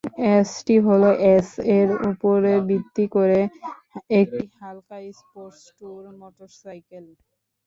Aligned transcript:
ST 0.31 0.75
হলো 0.87 1.09
"S" 1.33 1.49
এর 1.77 1.89
উপর 2.09 2.37
ভিত্তি 2.69 3.05
করে 3.15 3.39
একটি 4.19 4.43
হালকা 4.59 4.97
স্পোর্টস-ট্যুর 5.19 6.03
মোটরসাইকেল। 6.19 7.05